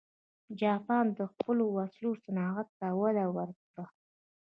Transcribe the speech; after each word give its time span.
جاپان 0.61 1.05
د 1.17 1.19
خپلو 1.31 1.65
وسلو 1.77 2.11
صنعت 2.23 2.67
ته 2.79 2.87
وده 3.01 3.25
ورکړه. 3.37 3.85